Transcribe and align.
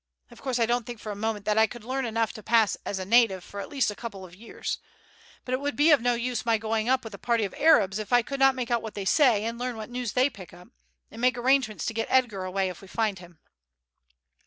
Of 0.31 0.41
course 0.41 0.57
I 0.57 0.65
don't 0.65 0.87
think 0.87 0.99
for 0.99 1.11
a 1.11 1.15
moment 1.15 1.45
that 1.45 1.59
I 1.59 1.67
could 1.67 1.83
learn 1.83 2.05
enough 2.05 2.33
to 2.33 2.41
pass 2.41 2.75
as 2.87 2.97
a 2.97 3.05
native 3.05 3.43
for 3.43 3.59
at 3.59 3.69
least 3.69 3.91
a 3.91 3.95
couple 3.95 4.25
of 4.25 4.33
years; 4.33 4.79
but 5.45 5.53
it 5.53 5.59
would 5.61 5.75
be 5.75 5.91
of 5.91 6.01
no 6.01 6.15
use 6.15 6.43
my 6.43 6.57
going 6.57 6.89
up 6.89 7.03
with 7.03 7.13
a 7.13 7.19
party 7.19 7.43
of 7.43 7.53
Arabs 7.55 7.99
if 7.99 8.11
I 8.11 8.23
could 8.23 8.39
not 8.39 8.55
make 8.55 8.71
out 8.71 8.81
what 8.81 8.95
they 8.95 9.05
say 9.05 9.45
and 9.45 9.59
learn 9.59 9.77
what 9.77 9.91
news 9.91 10.13
they 10.13 10.27
pick 10.27 10.53
up, 10.55 10.69
and 11.11 11.21
make 11.21 11.37
arrangements 11.37 11.85
to 11.85 11.93
get 11.93 12.07
Edgar 12.09 12.45
away 12.45 12.67
if 12.69 12.81
we 12.81 12.87
find 12.87 13.19
him." 13.19 13.37